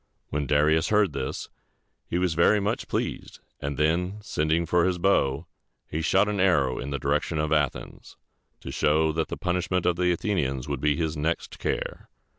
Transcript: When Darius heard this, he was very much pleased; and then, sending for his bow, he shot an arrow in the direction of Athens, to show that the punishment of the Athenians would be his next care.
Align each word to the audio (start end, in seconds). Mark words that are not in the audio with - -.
When 0.29 0.47
Darius 0.47 0.87
heard 0.89 1.13
this, 1.13 1.49
he 2.07 2.17
was 2.17 2.33
very 2.33 2.59
much 2.59 2.87
pleased; 2.87 3.39
and 3.59 3.77
then, 3.77 4.17
sending 4.21 4.65
for 4.65 4.83
his 4.83 4.97
bow, 4.97 5.45
he 5.85 6.01
shot 6.01 6.27
an 6.27 6.39
arrow 6.39 6.79
in 6.79 6.89
the 6.89 6.97
direction 6.97 7.37
of 7.37 7.53
Athens, 7.53 8.17
to 8.61 8.71
show 8.71 9.11
that 9.11 9.27
the 9.27 9.37
punishment 9.37 9.85
of 9.85 9.97
the 9.97 10.11
Athenians 10.11 10.67
would 10.67 10.81
be 10.81 10.95
his 10.95 11.15
next 11.15 11.59
care. 11.59 12.09